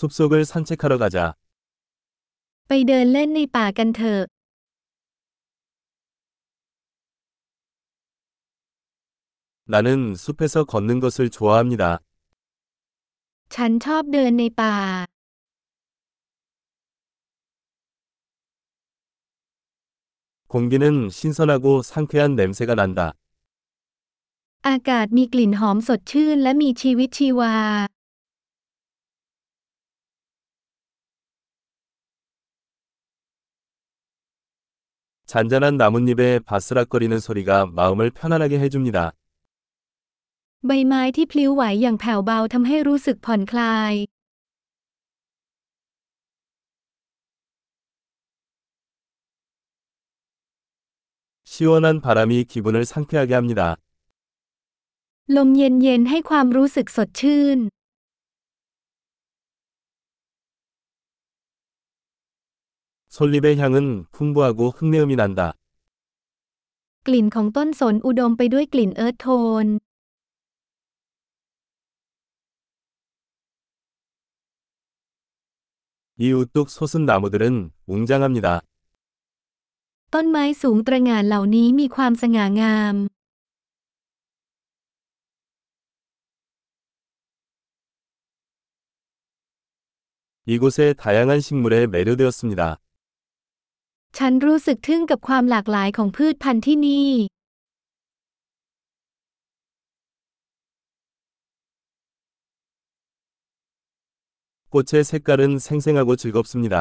[0.00, 1.35] 숲속을 산책하러 가자.
[2.67, 4.21] ไปเดินเล่นในป่ากันเถอะ
[9.65, 11.99] 나는 숲에서 걷는 것을 좋아합니다.
[13.53, 14.75] ฉันชอบเดินในป่า
[20.47, 23.13] 공기는 신선하고 상쾌한 냄새가 난다.
[24.67, 27.55] อากาศมีกลิ่นหอมสดชื่นและมีชีวิตชีวา
[35.30, 39.12] 잔잔한 나뭇잎의 바스락거리는 소리가 마음을 편안하게 해줍니다.
[40.66, 43.94] ใบไม้ที่พลิ้วไหวอย่างแผ่วเบาทำให้รู้สึกผ่อนคลาย
[51.52, 53.76] 시원한 바람이 기분을 상쾌하게 합니다.
[55.36, 57.58] ลมเย็นๆให้ความรู้สึกสดชื่น
[63.10, 65.54] 솔잎의 향은 풍부하고 흙내음이 난다.
[67.06, 69.28] กลิ่นของต้นสนอุดมไปด้วยกลิ่นเอิร์ธโท
[69.64, 69.66] น
[76.18, 78.62] 이 우뚝 솟은 나무들은 웅장합니다.
[80.14, 82.96] ต้นไม้สูงตระหง่านเหล่านี้มีความสง่างาม
[90.48, 92.78] 이곳의 다양한 식물에 매료되었습니다.
[94.18, 97.10] ฉันรู้สึกทึ่งกับความหลากหลายของพืชพันธุ์ที่นี่
[104.74, 106.74] 꽃의 색깔은 생생하고 즐겁습니다.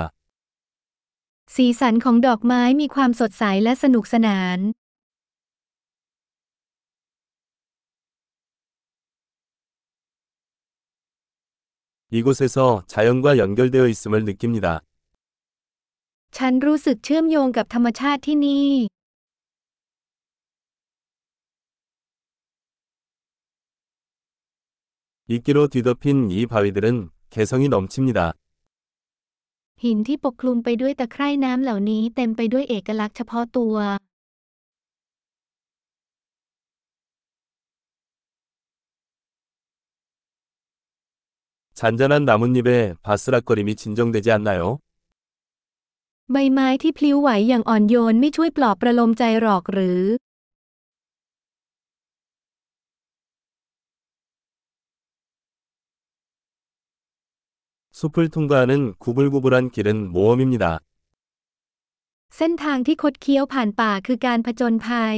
[1.55, 4.59] สีสันของดอกไม้มีความสดใสและสนุกสนาน
[12.17, 14.81] 이곳에서 자연과 연결되어 있음을 느낍니다.
[16.39, 18.69] ฉันรู้สึกเชื่อมโยงกับธรรมชาติที่นี่
[25.27, 28.19] 이끼로 뒤덮인 이 바위들은 개성이 넘칩니다.
[29.83, 33.75] หินที่ปกคลุมไปด้วยตะไคร่น้ำเหล่านี้เต็มไปด้วยเอกลักษณ์เฉพาะตัว
[41.79, 42.69] 잔잔한 나뭇잎에
[43.05, 44.79] 바스락거림이 진정되지 않나요?
[46.31, 50.01] ใบไม้ที่พลิ้วไหวอย่างอ่อนโยนไม่ช่วยปลอบประโลมใจหรอกหรือ
[57.99, 60.79] 숲을 통과하는 구불구불한 길은 모험입니다.
[62.37, 65.17] เส้นทางที่คดเคี้ยวผ่านป่าคือการผจญภัย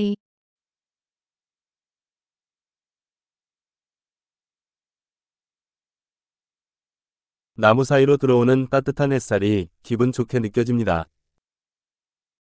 [7.62, 11.06] 나무 사이로 들어오는 따뜻한 햇살이 기분 좋게 느껴집니다.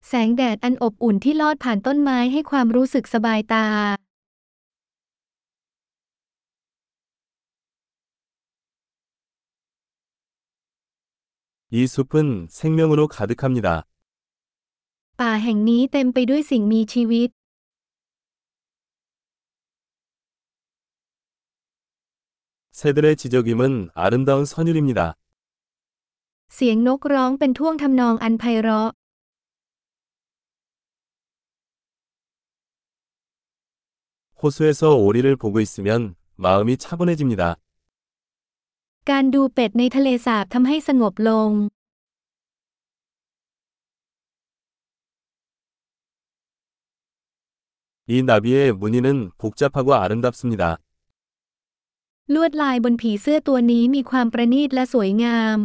[0.09, 3.65] แสงแดดอันอบอุ่นที่ลอดผ่านต้นไม้ให้ความรู้สึกสบายตา
[11.77, 13.67] 이 숲은 생명으로 가득합니다.
[15.19, 17.29] ป่าแห่งนี้เต็มไปด้วยสิ่งมีชีวิต
[22.79, 25.15] 새들의 지저귀은 아름다운 선율입니다.
[26.53, 28.89] เสียงนกร้องเป็นท่วงทำนองอันไพเราะ
[34.41, 37.41] 호수에서 오리를 보고 있으면 마음이 차분해집니다.
[39.09, 41.51] การดูเป็ดในทะเลสาบทำให้สงบลง
[48.07, 50.77] 이 나비의 무늬는 복잡하고 아름답습니다.
[52.33, 55.59] ลวดลายบนผีเสื้อตัวนี้มีความประณีตและสวยงาม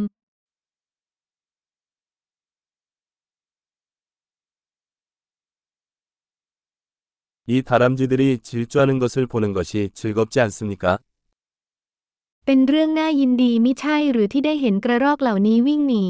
[7.51, 10.99] 이 다람쥐들이 질주하는 것을 보는 것이 즐겁지 않습니까?
[12.45, 16.05] เป็นเรื่องน่ายินดีไม่ใช่หรือที่ได้เห็นกระรอกเหล่านี้วิ่งหนี